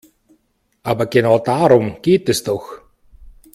[0.81, 2.81] Aber genau darum geht es doch.